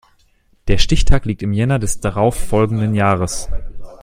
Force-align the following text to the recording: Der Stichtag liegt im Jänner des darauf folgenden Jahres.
Der 0.67 0.79
Stichtag 0.79 1.25
liegt 1.25 1.43
im 1.43 1.53
Jänner 1.53 1.77
des 1.77 1.99
darauf 1.99 2.33
folgenden 2.33 2.95
Jahres. 2.95 3.49